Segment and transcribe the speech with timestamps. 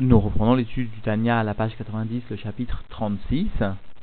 [0.00, 3.46] Nous reprenons l'étude du Tanya à la page 90, le chapitre 36.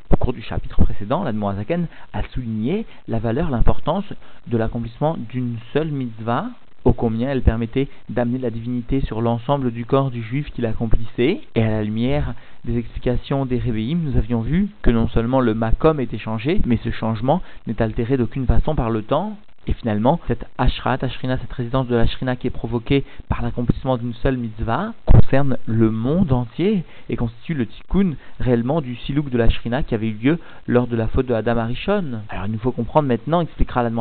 [0.09, 4.05] Au cours du chapitre précédent, l'Admoazaken a souligné la valeur, l'importance
[4.47, 6.45] de l'accomplissement d'une seule mitzvah,
[6.85, 11.41] au combien elle permettait d'amener la divinité sur l'ensemble du corps du juif qui l'accomplissait,
[11.55, 15.53] et à la lumière des explications des Réveillим, nous avions vu que non seulement le
[15.53, 19.35] makom était changé, mais ce changement n'est altéré d'aucune façon par le temps,
[19.67, 24.13] et finalement, cette ashrat, ashrina, cette résidence de l'ashrina qui est provoquée par l'accomplissement d'une
[24.15, 29.83] seule mitzvah, concerne le monde entier et constitue le tikkun réellement du silouk de l'ashrina
[29.83, 32.21] qui avait eu lieu lors de la faute de Adam Arishon.
[32.29, 33.91] Alors il nous faut comprendre maintenant, expliquera la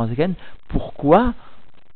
[0.69, 1.35] pourquoi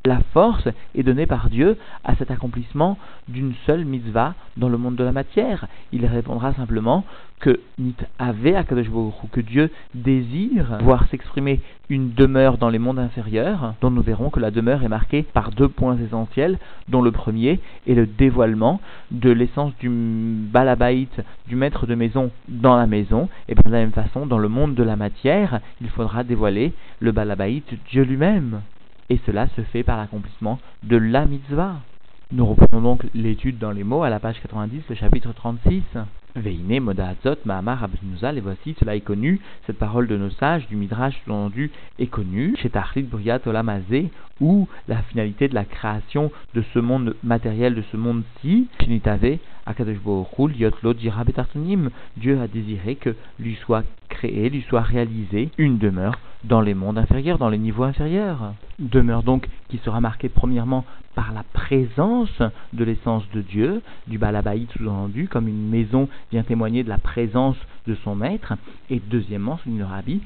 [0.07, 4.97] la force est donnée par Dieu à cet accomplissement d'une seule mitzvah dans le monde
[4.97, 5.67] de la matière.
[5.93, 7.07] Il répondra simplement
[7.41, 14.03] que Nit que Dieu désire voir s'exprimer une demeure dans les mondes inférieurs, dont nous
[14.03, 16.59] verrons que la demeure est marquée par deux points essentiels,
[16.89, 22.77] dont le premier est le dévoilement de l'essence du balabaït, du maître de maison dans
[22.77, 26.25] la maison, et de la même façon, dans le monde de la matière, il faudra
[26.25, 28.61] dévoiler le balabaït, Dieu lui-même
[29.11, 31.77] et cela se fait par l'accomplissement de la mitzvah.
[32.33, 35.83] Nous reprenons donc l'étude dans les mots à la page 90, le chapitre 36.
[36.37, 41.15] Veine Modazot Mahamar et voici, cela est connu, cette parole de nos sages, du Midrash
[41.25, 46.81] sous-entendu est connue, chez Tachlit Briat Olamazé, où la finalité de la création de ce
[46.81, 49.99] monde matériel, de ce monde-ci, Shinitave, Akadosh
[50.57, 56.75] Yotlo Dieu a désiré que lui soit créé, lui soit réalisé une demeure dans les
[56.75, 58.55] mondes inférieurs, dans les niveaux inférieurs.
[58.79, 62.43] Demeure donc qui sera marquée premièrement par la présence
[62.73, 67.57] de l'essence de Dieu, du balabaït sous-entendu, comme une maison vient témoigner de la présence
[67.87, 68.55] de son maître.
[68.91, 70.21] Et deuxièmement, souligne le rabbi,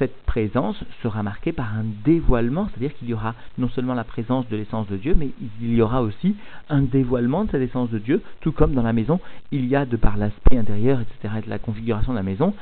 [0.00, 4.48] cette présence sera marquée par un dévoilement, c'est-à-dire qu'il y aura non seulement la présence
[4.48, 5.28] de l'essence de Dieu, mais
[5.60, 6.36] il y aura aussi
[6.70, 9.20] un dévoilement de cette essence de Dieu, tout comme dans la maison,
[9.52, 12.54] il y a, de par l'aspect intérieur, etc., de la configuration de la maison,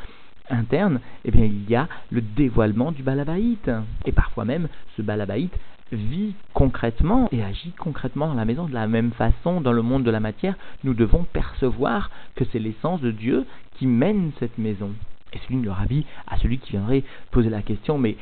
[0.50, 3.70] interne, eh bien, il y a le dévoilement du balabaït.
[4.04, 5.52] Et parfois même, ce balabaït
[5.92, 10.04] vit concrètement et agit concrètement dans la maison de la même façon dans le monde
[10.04, 10.54] de la matière,
[10.84, 14.90] nous devons percevoir que c'est l'essence de Dieu qui mène cette maison.
[15.32, 18.16] Et celui le rabbi à celui qui viendrait poser la question, mais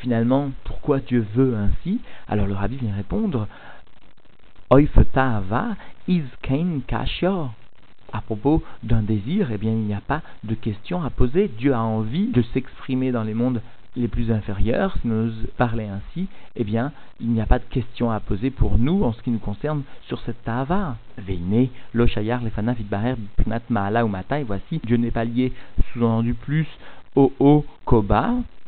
[0.00, 2.00] finalement, pourquoi Dieu veut ainsi?
[2.28, 3.48] Alors le rabbi vient répondre,
[4.70, 5.76] Oifetava
[6.06, 6.80] is kain
[8.12, 11.48] À propos d'un désir, eh bien, il n'y a pas de question à poser.
[11.48, 13.60] Dieu a envie de s'exprimer dans les mondes
[13.96, 18.10] les plus inférieurs, si nous parler ainsi, eh bien, il n'y a pas de question
[18.10, 20.96] à poser pour nous en ce qui nous concerne sur cette tava.
[21.18, 25.52] Veine, lo shayar lefana vidbarer pnat maala ou mata, et voici, Dieu n'est pas lié,
[25.92, 26.68] sous-entendu plus,
[27.16, 28.59] au haut koba, qui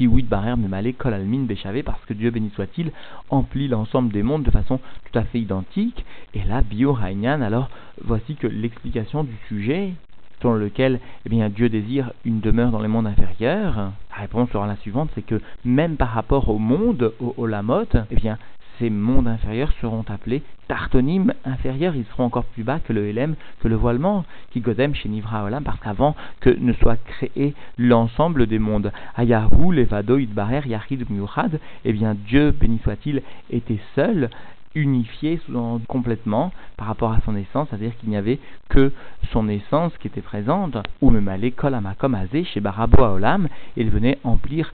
[0.00, 2.90] oui barer malé kol almin béchavé, parce que Dieu béni soit-il,
[3.30, 4.80] emplit l'ensemble des mondes de façon
[5.10, 6.04] tout à fait identique.
[6.34, 7.70] Et là, bio alors
[8.02, 9.92] voici que l'explication du sujet
[10.40, 14.66] selon lequel eh bien, Dieu désire une demeure dans les mondes inférieurs La réponse sera
[14.66, 18.38] la suivante, c'est que même par rapport au monde, au Olamot, eh bien,
[18.78, 23.34] ces mondes inférieurs seront appelés tartonymes inférieurs, ils seront encore plus bas que le LM,
[23.60, 28.46] que le voilement, qui godem chez Nivra Olam, parce qu'avant que ne soit créé l'ensemble
[28.46, 34.30] des mondes, Ayahu, Levado, Idbarer, Yahid, Miuchad, eh bien Dieu, béni soit-il, était seul,
[34.74, 35.38] unifié
[35.88, 38.38] complètement par rapport à son essence, c'est-à-dire qu'il n'y avait
[38.70, 38.92] que
[39.30, 43.48] son essence qui était présente, ou même à l'école à Makom Azé, chez Barabo Olam,
[43.76, 44.72] il venait emplir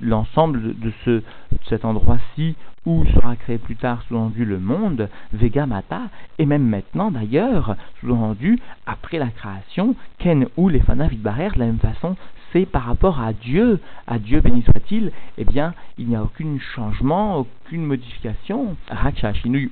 [0.00, 1.22] l'ensemble de, ce,
[1.68, 2.56] cet endroit-ci
[2.86, 6.02] où sera créé plus tard sous-entendu le monde, Vegamata,
[6.38, 11.78] et même maintenant d'ailleurs, sous-entendu, après la création, Ken ou les Fana de la même
[11.78, 12.16] façon,
[12.52, 16.58] c'est par rapport à Dieu, à Dieu béni soit-il, eh bien, il n'y a aucun
[16.74, 18.76] changement, aucune modification.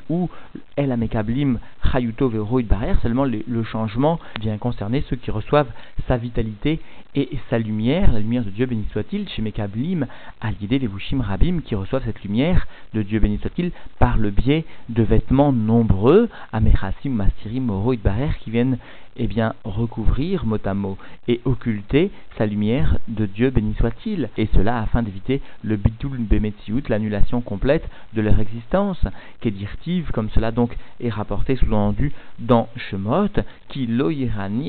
[0.09, 0.31] ou
[0.77, 1.59] El Amekablim
[1.91, 2.31] Chayuto
[2.69, 5.71] Barer, seulement le, changement vient concerner ceux qui reçoivent
[6.07, 6.81] sa vitalité
[7.15, 10.07] et sa lumière, la lumière de Dieu béni soit-il, chez Mekablim,
[10.41, 14.31] à l'idée des Vushim Rabim qui reçoivent cette lumière de Dieu béni soit-il par le
[14.31, 18.79] biais de vêtements nombreux, Amechasim, Mastirim, Oroid Barer, qui viennent
[19.19, 20.97] eh bien, recouvrir mot
[21.27, 26.85] et occulter sa lumière de Dieu béni soit-il, et cela afin d'éviter le bitul bemetziut,
[26.89, 29.05] l'annulation complète de leur existence,
[29.41, 33.29] qu'édirtive, comme cela donc est rapporté sous-entendu dans Shemot,
[33.69, 33.89] qui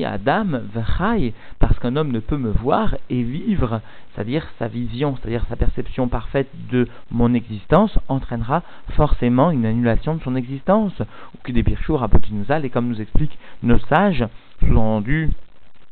[0.04, 3.80] Adam v'chai, parce qu'un homme ne peut me voir et vivre,
[4.14, 10.22] c'est-à-dire sa vision, c'est-à-dire sa perception parfaite de mon existence, entraînera forcément une annulation de
[10.22, 12.08] son existence, ou que des birchour à
[12.62, 14.24] et comme nous expliquent nos sages,
[14.60, 15.30] sous-entendu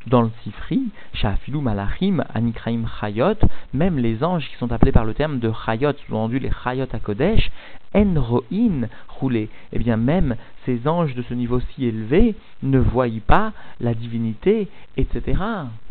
[0.07, 3.35] dans le Sifri, Shafilou Malachim, Anikraim Chayot,
[3.73, 6.99] même les anges qui sont appelés par le terme de Chayot, sous-entendu les Chayot à
[6.99, 7.51] Kodesh,
[7.95, 9.49] Enroin roulé.
[9.73, 14.69] Eh bien, même ces anges de ce niveau si élevé ne voient pas la divinité,
[14.97, 15.37] etc.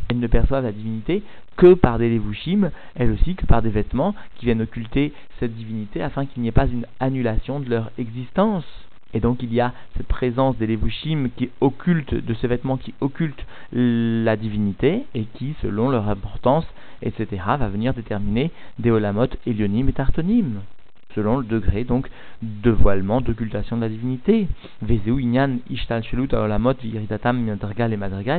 [0.09, 1.23] Elles ne perçoivent la divinité
[1.57, 6.01] que par des levushim, elles aussi que par des vêtements qui viennent occulter cette divinité
[6.01, 8.65] afin qu'il n'y ait pas une annulation de leur existence.
[9.13, 12.93] Et donc il y a cette présence des levushim qui occulte, de ces vêtements qui
[13.01, 16.65] occultent la divinité et qui, selon leur importance,
[17.01, 20.61] etc., va venir déterminer des olamot, élionim et tartonim
[21.17, 22.07] selon le degré donc
[22.43, 24.47] de voilement, d'occultation de la divinité.
[24.87, 25.01] Et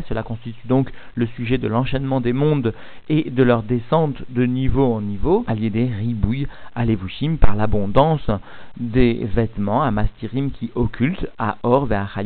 [0.08, 2.72] cela constitue donc le sujet de l'enchaînement des mondes
[3.08, 6.46] et de leur descente de niveau en niveau, alliés des ribouilles
[6.76, 8.30] à levushim par l'abondance
[8.78, 12.16] des vêtements à mastirim qui occultent à or vers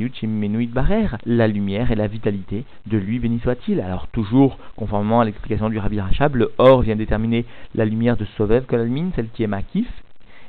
[0.69, 3.81] barer la lumière et la vitalité de lui béni soit-il.
[3.81, 8.27] Alors toujours conformément à l'explication du Rabbi Rachab, le or vient déterminer la lumière de
[8.37, 9.89] Sovev Kolalmin, celle qui est makif,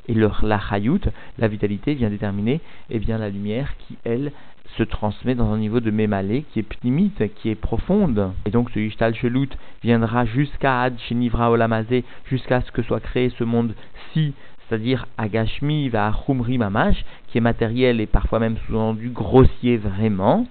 [0.08, 1.02] et la chayut,
[1.38, 4.32] la vitalité, vient déterminer eh bien, la lumière qui, elle,
[4.78, 8.32] se transmet dans un niveau de mémalé qui est pnimite, qui est profonde.
[8.46, 9.50] Et donc ce Ishtal Shelut
[9.84, 14.34] viendra jusqu'à Ad Shenivra Olamazé, jusqu'à ce que soit créé ce monde-ci,
[14.68, 20.48] c'est-à-dire Agashmi va Chumri Mamash, qui est matériel et parfois même sous-entendu grossier vraiment.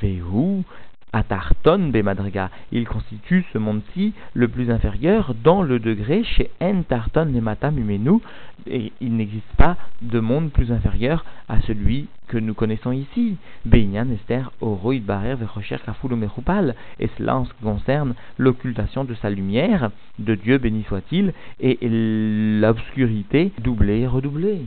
[0.00, 0.62] Vehu
[1.12, 2.50] Atarton Bemadriga.
[2.72, 8.20] Il constitue ce monde-ci le plus inférieur dans le degré chez En Tarton Nemata Mumenu,
[8.66, 13.36] et il n'existe pas de monde plus inférieur à celui que nous connaissons ici.
[13.64, 19.14] Beinyan Esther Oroid Barer Vechocher Kafulu Mechupal, et cela en ce qui concerne l'occultation de
[19.14, 24.62] sa lumière, de Dieu béni soit-il, et l'obscurité doublée et redoublée.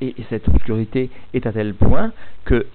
[0.00, 2.12] Et cette obscurité est à tel point
[2.44, 2.66] que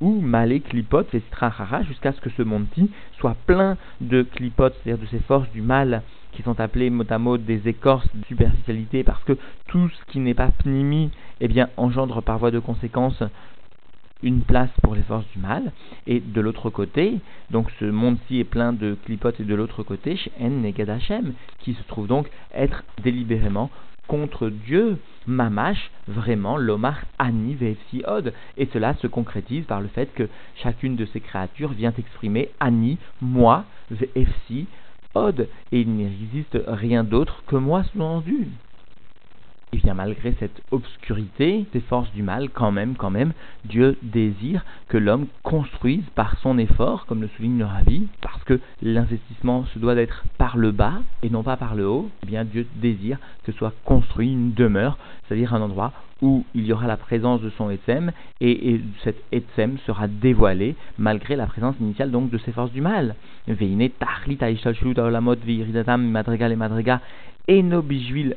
[0.00, 5.08] ou Malé, Klipot, Strahara, jusqu'à ce que ce monde-ci soit plein de Klipot, c'est-à-dire de
[5.10, 6.02] ces forces du mal
[6.32, 9.36] qui sont appelées mot à mot des écorces de superficialité, parce que
[9.68, 11.10] tout ce qui n'est pas pnimi,
[11.40, 13.22] eh bien, engendre par voie de conséquence
[14.22, 15.72] une place pour les forces du mal,
[16.06, 17.20] et de l'autre côté,
[17.50, 20.92] donc ce monde-ci est plein de clipotes, et de l'autre côté, En Neged
[21.60, 23.70] qui se trouve donc être délibérément
[24.10, 24.98] contre Dieu,
[25.28, 27.56] mamash, vraiment, l'omar ani
[28.08, 28.32] od.
[28.56, 32.98] Et cela se concrétise par le fait que chacune de ces créatures vient exprimer ani,
[33.22, 34.66] moi, vefsi
[35.14, 35.46] od.
[35.70, 38.48] Et il n'existe rien d'autre que moi sous-entendu.
[39.72, 43.32] Et bien malgré cette obscurité, ces forces du mal, quand même, quand même,
[43.64, 48.08] Dieu désire que l'homme construise par son effort, comme le souligne le parce
[48.82, 52.10] l'investissement se doit d'être par le bas et non pas par le haut.
[52.22, 55.92] Et bien Dieu désire que soit construit une demeure, c'est-à-dire un endroit
[56.22, 60.76] où il y aura la présence de son Etsem et, et cet Etsem sera dévoilé
[60.98, 63.14] malgré la présence initiale donc de ces forces du mal.
[63.48, 63.88] Veine
[65.98, 67.00] madriga madriga
[67.48, 67.84] Eno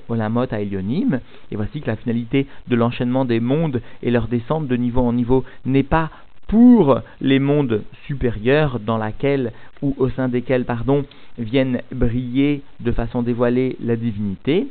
[0.10, 0.60] Olamot à.
[0.60, 5.14] Et voici que la finalité de l'enchaînement des mondes et leur descente de niveau en
[5.14, 6.10] niveau n'est pas
[6.54, 11.04] pour les mondes supérieurs dans laquelle ou au sein desquels pardon
[11.40, 14.68] viennent briller de façon dévoilée la divinité.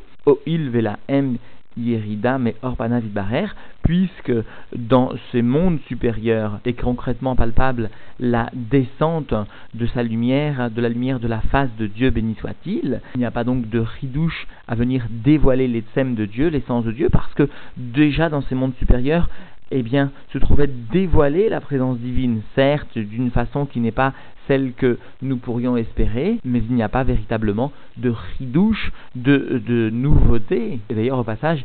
[0.46, 1.38] Il vela m
[1.76, 3.46] Yerida mais Orpana Vibarer,
[3.82, 4.32] puisque
[4.76, 7.90] dans ces mondes supérieurs est concrètement palpable
[8.20, 9.34] la descente
[9.74, 13.00] de sa lumière, de la lumière de la face de Dieu béni soit-il.
[13.16, 16.84] Il n'y a pas donc de ridouche à venir dévoiler les thèmes de Dieu, l'essence
[16.84, 19.28] de Dieu, parce que déjà dans ces mondes supérieurs,
[19.72, 24.12] eh bien, se trouvait dévoiler la présence divine, certes d'une façon qui n'est pas
[24.46, 29.90] celle que nous pourrions espérer, mais il n'y a pas véritablement de ridouche, de, de
[29.90, 30.80] nouveauté.
[30.90, 31.64] D'ailleurs, au passage,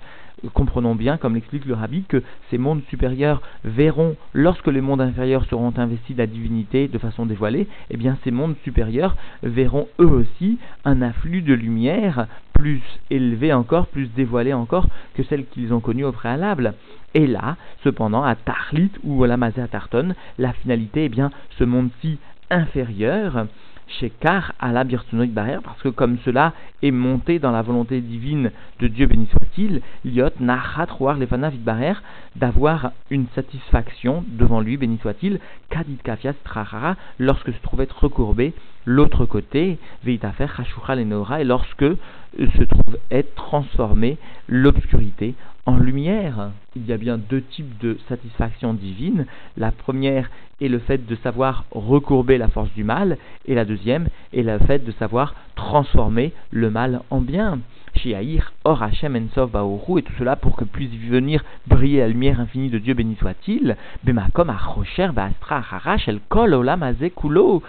[0.53, 5.45] comprenons bien, comme l'explique le rabbi, que ces mondes supérieurs verront, lorsque les mondes inférieurs
[5.45, 10.05] seront investis de la divinité de façon dévoilée, eh bien ces mondes supérieurs verront eux
[10.05, 15.79] aussi un afflux de lumière plus élevé encore, plus dévoilé encore que celle qu'ils ont
[15.79, 16.73] connue au préalable.
[17.13, 22.19] Et là, cependant, à Tarlit ou à la Tarton, la finalité, eh bien, ce monde-ci
[22.49, 23.47] inférieur,
[23.87, 28.87] chez Kar la barrière, parce que comme cela est monté dans la volonté divine de
[28.87, 32.03] Dieu béni soit-il, Liot Nachat Roar Lefana barrière,
[32.35, 35.39] d'avoir une satisfaction devant lui, béni soit-il,
[35.69, 38.53] Kadit Kafias Trahara, lorsque se trouvait recourbé
[38.87, 44.17] l'autre côté, Veitafer Hashura Lenora, et lorsque se trouve être transformé
[44.47, 46.51] l'obscurité en lumière.
[46.75, 49.25] Il y a bien deux types de satisfaction divine.
[49.57, 54.07] La première est le fait de savoir recourber la force du mal, et la deuxième
[54.33, 57.59] est le fait de savoir transformer le mal en bien.
[57.97, 59.49] Shiaïr, Or Hashem Ensov
[59.97, 63.75] et tout cela pour que puisse venir briller la lumière infinie de Dieu, béni soit-il,
[64.03, 66.85] Bemakom Achocher Bastra Harash El Kol Olam
[67.15, 67.63] Kulo,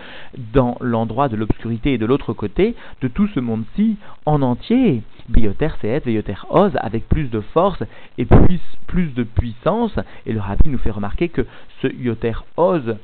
[0.53, 5.03] dans l'endroit de l'obscurité et de l'autre côté de tout ce monde-ci en entier.
[5.29, 7.83] Bioter Seet, Bioter Oz, avec plus de force
[8.17, 11.47] et plus, plus de puissance, et le Rabbi nous fait remarquer que
[11.83, 12.97] ce Yoter Oz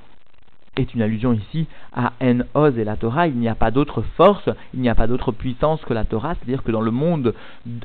[0.77, 3.27] est une allusion ici à En Oz et la Torah.
[3.27, 6.35] Il n'y a pas d'autre force, il n'y a pas d'autre puissance que la Torah,
[6.35, 7.35] c'est-à-dire que dans le monde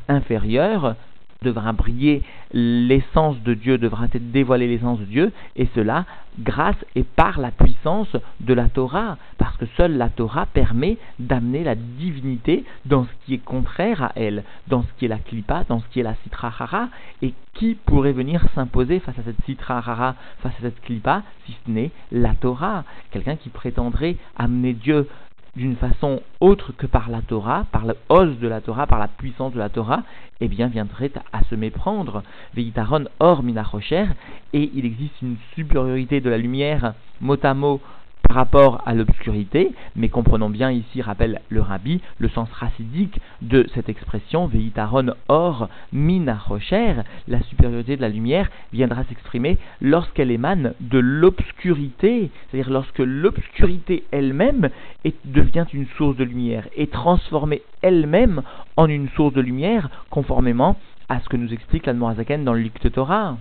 [0.07, 0.95] inférieur,
[1.41, 6.05] devra briller l'essence de Dieu, devra être dévoilée l'essence de Dieu, et cela
[6.39, 11.63] grâce et par la puissance de la Torah, parce que seule la Torah permet d'amener
[11.63, 15.63] la divinité dans ce qui est contraire à elle, dans ce qui est la klipa,
[15.67, 16.89] dans ce qui est la hara,
[17.21, 21.71] et qui pourrait venir s'imposer face à cette hara, face à cette klipa, si ce
[21.71, 25.07] n'est la Torah, quelqu'un qui prétendrait amener Dieu
[25.55, 29.07] d'une façon autre que par la Torah, par la hausse de la Torah, par la
[29.07, 30.03] puissance de la Torah,
[30.41, 32.23] eh bien viendrait à se méprendre.
[32.55, 34.05] Veitaron or minachocher,
[34.53, 37.37] et il existe une supériorité de la lumière mot
[38.29, 43.67] par rapport à l'obscurité, mais comprenons bien ici, rappelle le rabbi, le sens racidique de
[43.73, 46.93] cette expression, Veitaron or minachocher,
[47.27, 54.69] la supériorité de la lumière viendra s'exprimer lorsqu'elle émane de l'obscurité, c'est-à-dire lorsque l'obscurité elle-même
[55.25, 58.43] devient une source de lumière, et transformée elle-même
[58.77, 60.77] en une source de lumière, conformément
[61.09, 63.37] à ce que nous explique l'Admorazaken dans le Torah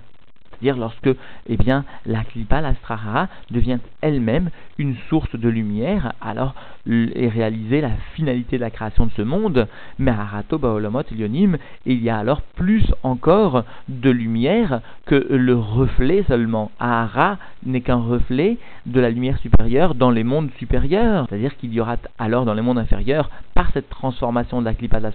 [0.61, 1.11] c'est-à-dire lorsque
[1.49, 6.55] eh bien, la klipa, la strahara, devient elle-même une source de lumière, alors
[6.87, 12.03] est réalisée la finalité de la création de ce monde, mais Harato Baolamot Ilionim, il
[12.03, 16.71] y a alors plus encore de lumière que le reflet seulement.
[16.81, 21.81] Ahara n'est qu'un reflet de la lumière supérieure dans les mondes supérieurs, c'est-à-dire qu'il y
[21.81, 25.09] aura alors dans les mondes inférieurs, par cette transformation de la klipa de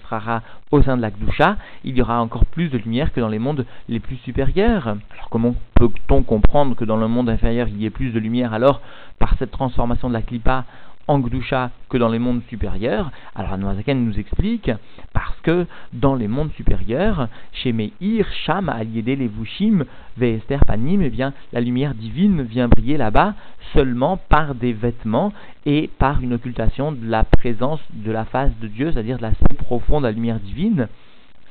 [0.71, 3.39] au sein de la Gdusha, il y aura encore plus de lumière que dans les
[3.39, 4.97] mondes les plus supérieurs.
[5.33, 8.81] Comment peut-on comprendre que dans le monde inférieur il y ait plus de lumière alors
[9.17, 10.63] par cette transformation de la clipa
[11.07, 13.09] en Gdusha que dans les mondes supérieurs?
[13.33, 14.69] Alors Noazaken nous explique
[15.11, 19.85] parce que dans les mondes supérieurs, chez Meir, Sham, Aliédé, les Vushim,
[20.17, 23.33] Vester, Panim, eh bien la lumière divine vient briller là-bas
[23.73, 25.33] seulement par des vêtements
[25.65, 29.55] et par une occultation de la présence de la face de Dieu, c'est-à-dire de l'aspect
[29.55, 30.89] profond de la lumière divine.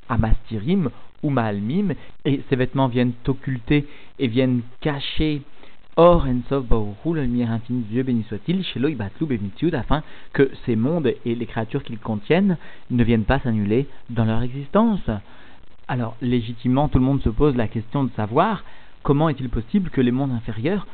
[0.08, 0.88] Amastirim
[1.22, 3.86] ou Maalmim, et ces vêtements viennent occulter
[4.18, 5.42] et viennent cacher
[5.96, 9.28] Or, Ensov Baoru, la lumière infinie de Dieu, béni soit-il, chez Batlou
[9.74, 10.02] afin
[10.32, 12.56] que ces mondes et les créatures qu'ils contiennent
[12.90, 15.10] ne viennent pas s'annuler dans leur existence.
[15.88, 18.64] Alors, légitimement, tout le monde se pose la question de savoir
[19.02, 20.86] comment est-il possible que les mondes inférieurs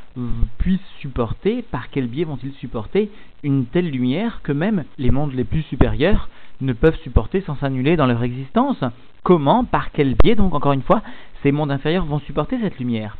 [0.58, 3.08] puissent supporter, par quel biais vont-ils supporter
[3.44, 6.28] une telle lumière que même les mondes les plus supérieurs
[6.60, 8.82] ne peuvent supporter sans s'annuler dans leur existence?
[9.22, 11.02] Comment, par quel biais, donc encore une fois,
[11.42, 13.16] ces mondes inférieurs vont supporter cette lumière?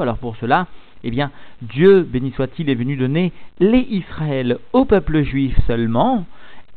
[0.00, 0.66] Alors pour cela,
[1.04, 6.24] eh bien, Dieu, béni soit-il, est venu donner les Israël au peuple juif seulement,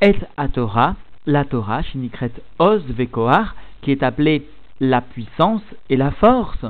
[0.02, 4.48] et à Torah, la Torah, Shinikret Oz Vekoar, qui est appelée
[4.80, 6.66] la puissance et la force.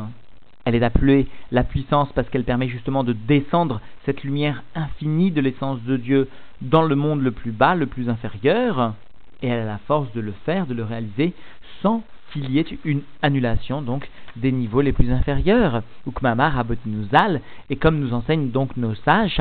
[0.65, 5.41] Elle est appelée la puissance parce qu'elle permet justement de descendre cette lumière infinie de
[5.41, 6.27] l'essence de Dieu
[6.61, 8.93] dans le monde le plus bas, le plus inférieur,
[9.45, 11.33] et elle a la force de le faire, de le réaliser
[11.83, 15.83] sans qu'il y ait une annulation donc des niveaux les plus inférieurs.
[16.07, 19.39] Ukmamar Abotinuzal, et comme nous enseignent donc nos sages,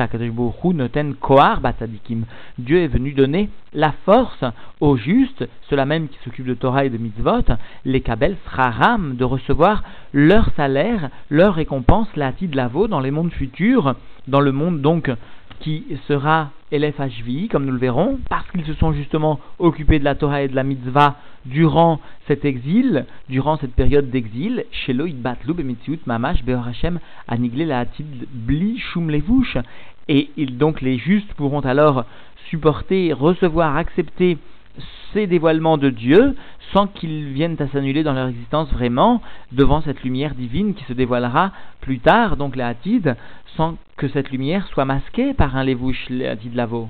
[0.63, 2.25] Noten Kohar Batadikim,
[2.59, 4.45] Dieu est venu donner la force
[4.79, 9.25] aux justes, ceux-là même qui s'occupent de Torah et de Mitzvot, les Kabel Sraram, de
[9.25, 9.83] recevoir
[10.13, 13.95] leur salaire, leur récompense, la de Lavo, dans les mondes futurs,
[14.27, 15.09] dans le monde donc
[15.59, 20.15] qui sera LFHVI, comme nous le verrons, parce qu'ils se sont justement occupés de la
[20.15, 25.59] Torah et de la mitzvah durant cet exil, durant cette période d'exil, chez Loïd Batloub
[25.59, 27.85] et Mamash Beorachem Aniglé la
[28.33, 29.11] Bli Shum
[30.07, 32.05] Et donc les justes pourront alors
[32.49, 34.37] supporter, recevoir, accepter
[35.13, 36.35] ces dévoilements de Dieu
[36.73, 40.93] sans qu'ils viennent à s'annuler dans leur existence vraiment devant cette lumière divine qui se
[40.93, 41.51] dévoilera
[41.81, 43.15] plus tard, donc la Hatid,
[43.55, 46.89] sans que cette lumière soit masquée par un lévouche, la Hatid Lavo.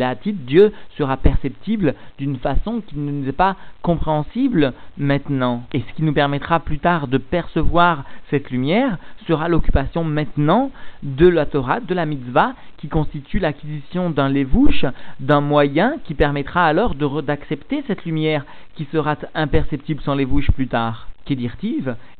[0.00, 5.64] La Hatid, Dieu sera perceptible d'une façon qui ne nous est pas compréhensible maintenant.
[5.74, 8.96] Et ce qui nous permettra plus tard de percevoir cette lumière
[9.28, 10.70] sera l'occupation maintenant
[11.02, 14.86] de la Torah, de la mitzvah, qui constitue l'acquisition d'un lévouche,
[15.20, 21.08] d'un moyen qui permettra alors d'accepter cette lumière qui sera imperceptible sans lévouche plus tard.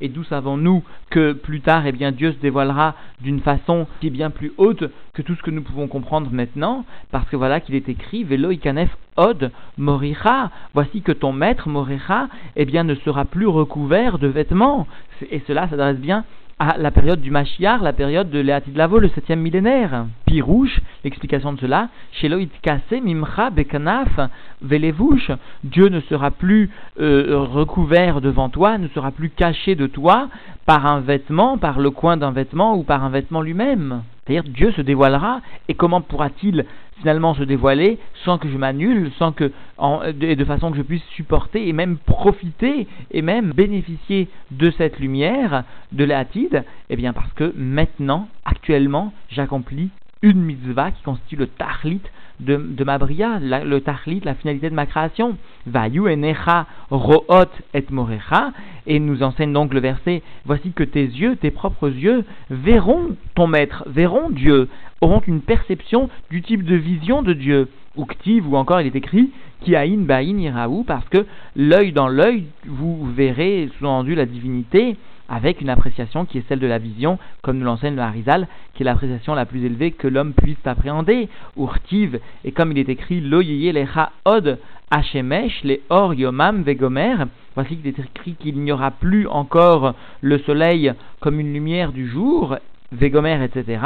[0.01, 4.11] Et d'où savons-nous que plus tard, eh bien, Dieu se dévoilera d'une façon qui est
[4.11, 7.75] bien plus haute que tout ce que nous pouvons comprendre maintenant, parce que voilà qu'il
[7.75, 13.25] est écrit, Velo ikanef od moricha, voici que ton maître moricha, eh bien, ne sera
[13.25, 14.87] plus recouvert de vêtements,
[15.31, 16.25] et cela s'adresse bien
[16.61, 20.05] à la période du Mashiach, la période de Léatid Lavo, le septième millénaire.
[20.27, 24.21] Pirouche, l'explication de cela, Sheloit Kase Mimcha Bekanaf
[24.61, 25.31] Velevouche,
[25.65, 26.69] Dieu ne sera plus
[27.01, 30.29] euh, recouvert devant toi, ne sera plus caché de toi
[30.67, 34.03] par un vêtement, par le coin d'un vêtement ou par un vêtement lui-même.
[34.31, 36.65] C'est-à-dire Dieu se dévoilera et comment pourra-t-il
[37.01, 41.67] finalement se dévoiler sans que je m'annule, sans que de façon que je puisse supporter
[41.67, 47.53] et même profiter et même bénéficier de cette lumière de l'Atid Eh bien parce que
[47.57, 49.91] maintenant, actuellement, j'accomplis
[50.23, 52.03] une mitzvah qui constitue le tahlit
[52.41, 55.37] de, ma bria, le tahlit, la finalité de ma création.
[55.67, 58.53] Vayu enecha root et morecha.
[58.87, 63.47] Et nous enseigne donc le verset Voici que tes yeux, tes propres yeux, verront ton
[63.47, 64.69] maître, verront Dieu,
[65.01, 67.69] auront une perception du type de vision de Dieu.
[67.97, 68.07] Ou
[68.47, 69.31] ou encore il est écrit
[69.63, 74.97] Kiain bain iraou, parce que l'œil dans l'œil, vous verrez sous-entendu la divinité
[75.31, 78.83] avec une appréciation qui est celle de la vision, comme nous l'enseigne le Harizal, qui
[78.83, 81.29] est l'appréciation la plus élevée que l'homme puisse appréhender.
[81.57, 84.59] Urtiv, et comme il est écrit, Lo lecha od
[84.91, 87.15] Hashemesh, les or yomam vegomer,
[87.55, 92.09] voici qu'il est écrit qu'il n'y aura plus encore le soleil comme une lumière du
[92.09, 92.57] jour,
[92.93, 93.81] Végomer, etc.,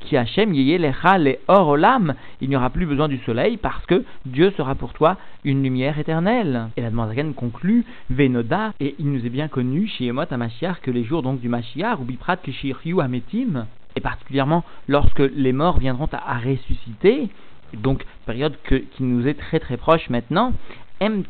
[0.00, 3.86] qui Hachem yeye lecha le or olam, il n'y aura plus besoin du soleil parce
[3.86, 6.68] que Dieu sera pour toi une lumière éternelle.
[6.76, 10.90] Et la Zaken conclut Venoda, et il nous est bien connu chez Emot Mashiach que
[10.90, 16.08] les jours donc du Mashiach, ou Biprat Kishiryu Ametim, et particulièrement lorsque les morts viendront
[16.12, 17.28] à, ressusciter,
[17.74, 20.52] donc période qui nous est très très proche maintenant,
[21.00, 21.22] Em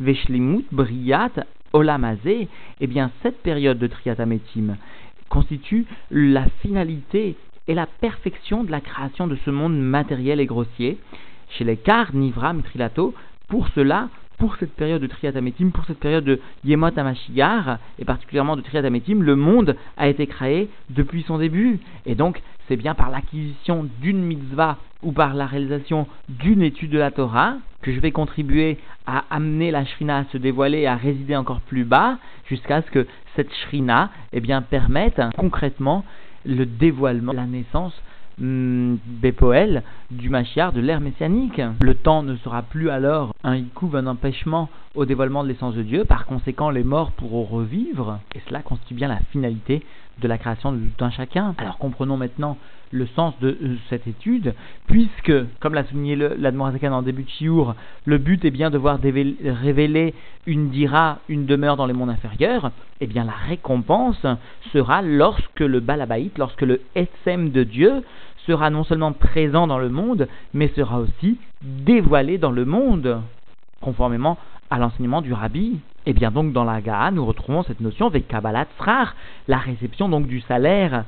[0.00, 1.30] Veshlimut Briat
[1.72, 2.48] Olamazé,
[2.80, 4.76] eh bien cette période de Triatametim,
[5.30, 7.36] constitue la finalité
[7.68, 10.98] et la perfection de la création de ce monde matériel et grossier.
[11.48, 11.78] Chez les
[12.12, 13.14] Nivra, Mitrilato,
[13.48, 14.08] pour cela,
[14.40, 19.22] pour cette période de Triatametim, pour cette période de Yemot Amashigar, et particulièrement de Triatametim,
[19.22, 21.78] le monde a été créé depuis son début.
[22.06, 26.98] Et donc, c'est bien par l'acquisition d'une mitzvah ou par la réalisation d'une étude de
[26.98, 30.96] la Torah que je vais contribuer à amener la Shrina à se dévoiler et à
[30.96, 32.18] résider encore plus bas,
[32.48, 33.06] jusqu'à ce que
[33.36, 36.04] cette Shrina eh bien, permette concrètement
[36.46, 37.94] le dévoilement, la naissance
[38.40, 41.60] hmm, Bépoel du Machiar, de l'ère messianique.
[41.80, 45.82] Le temps ne sera plus alors un hikouv, un empêchement au dévoilement de l'essence de
[45.82, 46.04] Dieu.
[46.04, 48.18] Par conséquent, les morts pourront revivre.
[48.34, 49.84] Et cela constitue bien la finalité
[50.20, 51.54] de la création de tout un chacun.
[51.58, 52.56] Alors comprenons maintenant
[52.90, 54.54] le sens de euh, cette étude,
[54.86, 57.74] puisque, comme l'a souligné l'Admorazakan en début de Chiour,
[58.04, 60.14] le but est bien de voir révéler
[60.46, 64.26] une dira, une demeure dans les mondes inférieurs, eh bien la récompense
[64.72, 68.02] sera lorsque le Balabaït, lorsque le SM de Dieu
[68.46, 73.20] sera non seulement présent dans le monde, mais sera aussi dévoilé dans le monde,
[73.80, 74.38] conformément
[74.70, 75.80] à l'enseignement du Rabbi.
[76.06, 79.14] Et eh bien donc dans la Gaha, nous retrouvons cette notion avec Kabbalat Srar,
[79.48, 81.04] la réception donc du salaire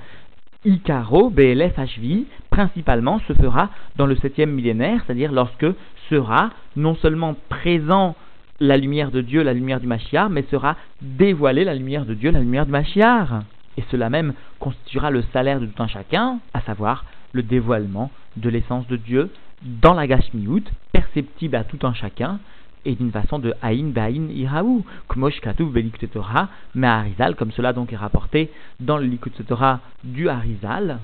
[0.64, 5.66] Icaro, BLF HV, principalement se fera dans le septième millénaire, c'est-à-dire lorsque
[6.08, 8.14] sera non seulement présent
[8.60, 12.30] la lumière de Dieu, la lumière du Mashiach, mais sera dévoilée la lumière de Dieu,
[12.30, 13.42] la lumière du Mashiach.
[13.76, 18.48] Et cela même constituera le salaire de tout un chacun, à savoir le dévoilement de
[18.48, 19.30] l'essence de Dieu
[19.62, 22.38] dans la Gashmiut, perceptible à tout un chacun,
[22.84, 25.72] et d'une façon de Aïn Baïn Iraou, Kmosh Katuv
[26.12, 30.98] Torah, mais Harizal, comme cela donc est rapporté dans le Likut Torah du Harizal,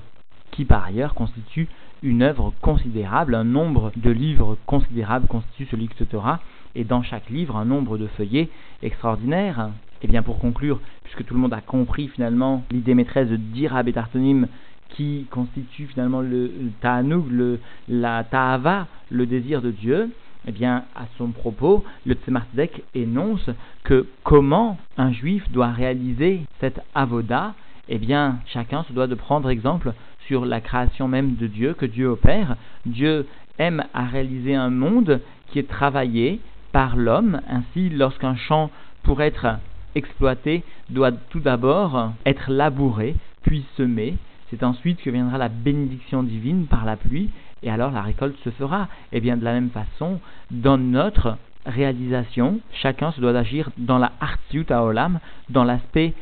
[0.51, 1.67] qui par ailleurs constitue
[2.01, 6.39] une œuvre considérable, un nombre de livres considérables constitue ce Likut Torah,
[6.75, 8.49] et dans chaque livre un nombre de feuillets
[8.83, 9.69] extraordinaires.
[10.01, 13.83] Et bien pour conclure, puisque tout le monde a compris finalement l'idée maîtresse de Dira
[13.83, 14.47] Betartonim
[14.89, 20.09] qui constitue finalement le, le la Ta'ava, le désir de Dieu,
[20.47, 22.45] eh bien, à son propos, le Tzemar
[22.95, 23.49] énonce
[23.83, 27.53] que comment un juif doit réaliser cette avoda,
[27.89, 29.93] eh bien, chacun se doit de prendre exemple
[30.27, 32.55] sur la création même de Dieu, que Dieu opère.
[32.85, 36.39] Dieu aime à réaliser un monde qui est travaillé
[36.71, 37.41] par l'homme.
[37.49, 38.69] Ainsi, lorsqu'un champ,
[39.03, 39.47] pour être
[39.95, 44.17] exploité, doit tout d'abord être labouré, puis semé.
[44.49, 47.29] C'est ensuite que viendra la bénédiction divine par la pluie,
[47.63, 48.87] et alors la récolte se fera.
[49.11, 50.19] Et eh bien de la même façon,
[50.51, 55.19] dans notre réalisation, chacun se doit d'agir dans la Artiut Olam,
[55.49, 56.13] dans l'aspect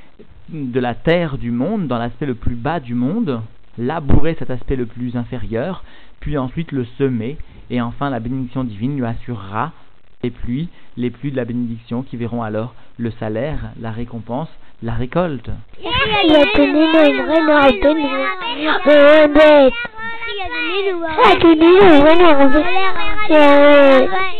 [0.49, 3.41] de la terre du monde, dans l'aspect le plus bas du monde,
[3.77, 5.83] labourer cet aspect le plus inférieur,
[6.19, 7.37] puis ensuite le semer,
[7.69, 9.71] et enfin la bénédiction divine lui assurera
[10.23, 14.49] les pluies, les pluies de la bénédiction qui verront alors le salaire, la récompense,
[14.81, 15.49] la récolte.
[20.27, 22.27] ตัวนี้หนูว่าตัวนี้หนูว่าหนู
[23.29, 24.36] เจอ